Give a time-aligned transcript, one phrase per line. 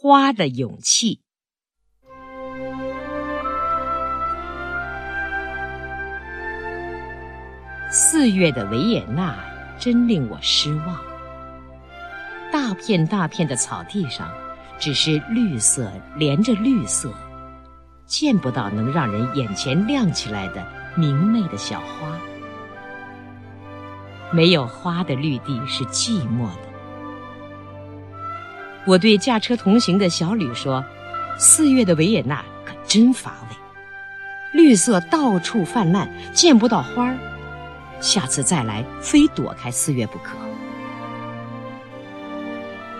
[0.00, 1.22] 花的勇气。
[7.90, 9.34] 四月的维也纳
[9.76, 11.00] 真令我失望。
[12.52, 14.30] 大片大片的草地上，
[14.78, 17.12] 只是绿色连着绿色，
[18.06, 22.16] 见不到能让人眼前亮起来的明媚的小花。
[24.30, 26.67] 没有花的绿地是寂寞的。
[28.88, 30.82] 我对驾车同行的小吕说
[31.36, 33.56] ：“四月的维也纳可真乏味，
[34.54, 37.14] 绿色到处泛滥，见不到花儿。
[38.00, 40.38] 下次再来，非躲开四月不可。”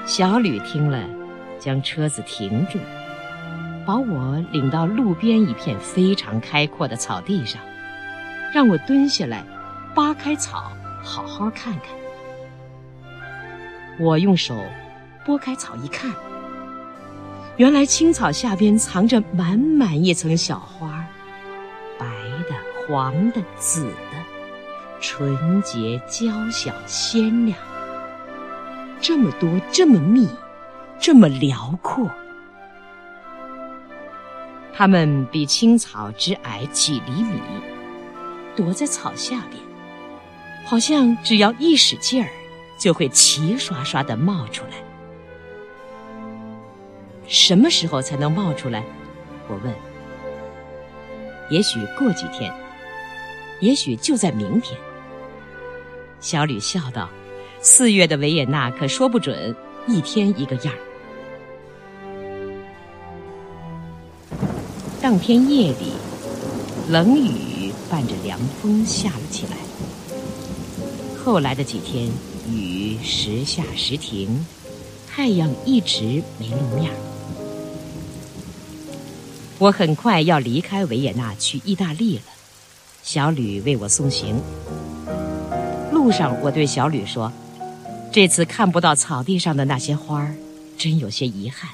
[0.04, 1.02] 小吕听了，
[1.58, 2.78] 将车子停住，
[3.86, 7.62] 把我领到路边一片非常开阔的草地上，
[8.52, 9.42] 让我蹲下来，
[9.94, 10.70] 扒开草。
[11.02, 11.84] 好好看看。
[13.98, 14.54] 我用手
[15.28, 16.10] 拨开草一看，
[17.58, 21.04] 原来青草下边藏着满满一层小花，
[21.98, 22.06] 白
[22.48, 22.56] 的、
[22.88, 24.16] 黄的、紫的，
[25.02, 27.58] 纯洁、娇小、鲜亮。
[29.02, 30.26] 这么多，这么密，
[30.98, 32.10] 这么辽阔。
[34.72, 37.38] 它们比青草只矮几厘米，
[38.56, 39.62] 躲在草下边。
[40.64, 42.30] 好像只要一使劲儿，
[42.78, 44.87] 就会齐刷刷的冒出来。
[47.28, 48.82] 什么时候才能冒出来？
[49.48, 49.72] 我问。
[51.50, 52.52] 也许过几天，
[53.60, 54.78] 也许就在明天。
[56.20, 57.08] 小吕笑道
[57.62, 59.54] ：“四月的维也纳可说不准，
[59.86, 60.80] 一天一个样儿。”
[65.00, 65.92] 当天夜里，
[66.90, 69.52] 冷雨伴着凉风下了起来。
[71.24, 72.10] 后来的几天，
[72.50, 74.44] 雨时下时停，
[75.08, 76.96] 太阳一直没露面儿。
[79.58, 82.24] 我很快要离开维也纳去意大利了，
[83.02, 84.40] 小吕为我送行。
[85.92, 87.32] 路上，我对小吕说
[88.12, 90.34] ：“这次看不到草地上的那些花儿，
[90.76, 91.70] 真有些遗憾。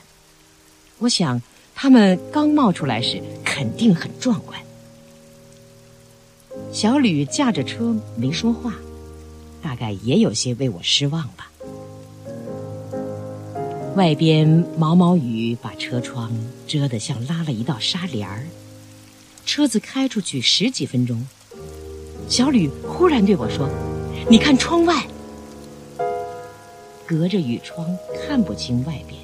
[0.98, 1.40] 我想，
[1.74, 4.58] 它们刚冒出来时肯定很壮观。”
[6.72, 8.72] 小吕驾着车没说话。
[9.62, 11.50] 大概也有些为我失望吧。
[13.96, 14.46] 外边
[14.76, 16.32] 毛毛雨把车窗
[16.66, 18.44] 遮得像拉了一道纱帘儿。
[19.46, 21.24] 车子开出去十几分钟，
[22.28, 23.68] 小吕忽然对我说
[24.28, 25.06] ：“你看窗外。”
[27.06, 27.86] 隔着雨窗
[28.26, 29.20] 看不清外边，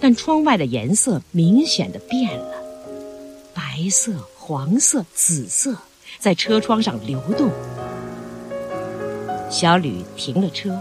[0.00, 2.54] 但窗外的颜色明显的变了，
[3.52, 5.76] 白色、黄色、紫色
[6.18, 7.50] 在车窗上流动。
[9.50, 10.80] 小吕停了车，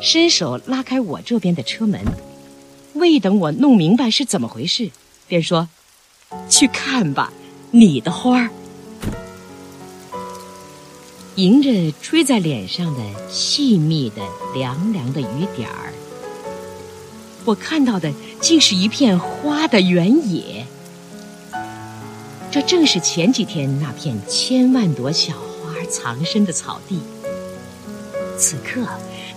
[0.00, 2.00] 伸手拉开我这边的车门，
[2.94, 4.90] 未等我弄明白是怎么回事，
[5.26, 5.68] 便说
[6.48, 7.32] ：“去看吧，
[7.70, 8.50] 你的花儿。”
[11.36, 14.22] 迎着吹在脸上的细密的
[14.54, 15.92] 凉凉的雨点儿，
[17.44, 20.66] 我看到的竟是一片花的原野。
[22.50, 27.00] 这正是前几天那片千万朵小花藏身的草地。
[28.38, 28.86] 此刻，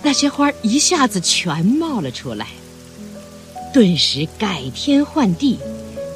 [0.02, 2.46] 那些花一下子全冒了出来，
[3.72, 5.58] 顿时改天换地，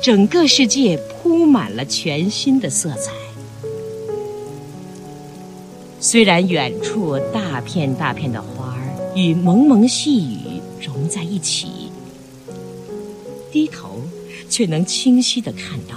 [0.03, 3.13] 整个世界铺满了全新的色彩。
[6.01, 11.69] 虽然远处大片大片的花儿与蒙蒙细雨融在一起，
[13.53, 14.01] 低头
[14.49, 15.97] 却能清晰的看到，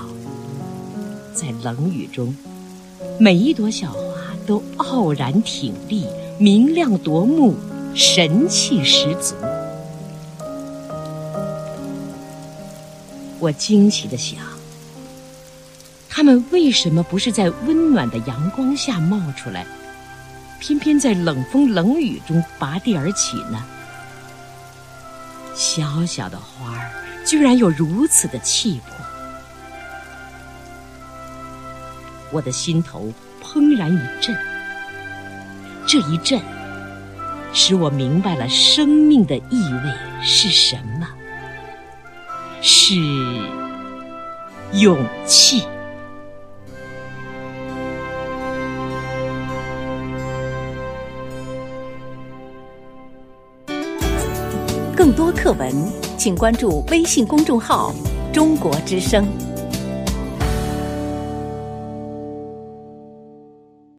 [1.33, 2.35] 在冷雨中，
[3.17, 3.99] 每一朵小花
[4.45, 6.05] 都傲然挺立。
[6.39, 7.55] 明亮夺目，
[7.99, 9.33] 神气十足。
[13.39, 14.37] 我惊奇的想：
[16.07, 19.65] 它们为什么不是在温暖的阳光下冒出来，
[20.59, 23.65] 偏偏在冷风冷雨中拔地而起呢？
[25.55, 26.91] 小小的花儿，
[27.25, 29.03] 居然有如此的气魄！
[32.31, 33.11] 我的心头
[33.41, 34.37] 怦然一震。
[35.87, 36.39] 这一震，
[37.59, 41.07] 使我明白了生命的意味是什么，
[42.61, 42.93] 是
[44.73, 44.95] 勇
[45.25, 45.63] 气。
[54.95, 55.73] 更多课文，
[56.15, 57.91] 请关注微信公众号
[58.31, 59.27] “中国之声”。